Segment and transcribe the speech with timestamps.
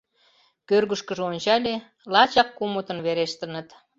[0.67, 1.75] Кӧргышкыжӧ ончале:
[2.13, 3.67] лачак кумытын верештыныт.